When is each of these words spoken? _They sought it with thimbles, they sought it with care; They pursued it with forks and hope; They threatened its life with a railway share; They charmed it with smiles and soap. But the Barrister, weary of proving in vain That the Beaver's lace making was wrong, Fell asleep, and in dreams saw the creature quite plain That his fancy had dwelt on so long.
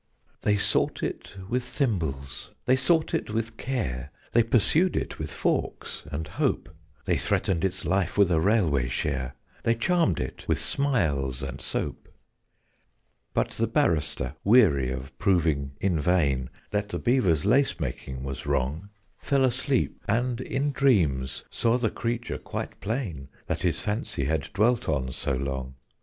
_They 0.41 0.57
sought 0.57 1.03
it 1.03 1.35
with 1.47 1.63
thimbles, 1.63 2.49
they 2.65 2.75
sought 2.75 3.13
it 3.13 3.29
with 3.29 3.55
care; 3.57 4.09
They 4.31 4.41
pursued 4.41 4.95
it 4.95 5.19
with 5.19 5.31
forks 5.31 6.05
and 6.11 6.27
hope; 6.27 6.69
They 7.05 7.17
threatened 7.19 7.63
its 7.63 7.85
life 7.85 8.17
with 8.17 8.31
a 8.31 8.39
railway 8.39 8.87
share; 8.87 9.35
They 9.61 9.75
charmed 9.75 10.19
it 10.19 10.43
with 10.47 10.59
smiles 10.59 11.43
and 11.43 11.61
soap. 11.61 12.07
But 13.35 13.51
the 13.51 13.67
Barrister, 13.67 14.33
weary 14.43 14.89
of 14.89 15.15
proving 15.19 15.73
in 15.79 15.99
vain 15.99 16.49
That 16.71 16.89
the 16.89 16.97
Beaver's 16.97 17.45
lace 17.45 17.79
making 17.79 18.23
was 18.23 18.47
wrong, 18.47 18.89
Fell 19.19 19.45
asleep, 19.45 20.01
and 20.07 20.41
in 20.41 20.71
dreams 20.71 21.43
saw 21.51 21.77
the 21.77 21.91
creature 21.91 22.39
quite 22.39 22.79
plain 22.79 23.29
That 23.45 23.61
his 23.61 23.79
fancy 23.79 24.25
had 24.25 24.49
dwelt 24.53 24.89
on 24.89 25.11
so 25.11 25.33
long. 25.33 25.75